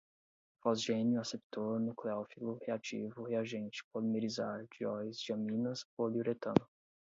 fosgênio, 0.63 1.19
aceptor, 1.21 1.79
nucléofilo, 1.79 2.57
reativo, 2.65 3.21
reagente, 3.21 3.83
polimerizar, 3.93 4.65
dióis, 4.71 5.19
diaminas, 5.19 5.83
poliuretano 5.95 6.67